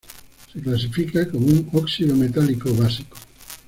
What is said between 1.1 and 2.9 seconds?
como un óxido metálico